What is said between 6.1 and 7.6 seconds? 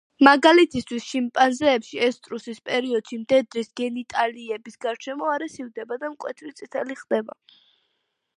მკვეთრი წითელი ხდება.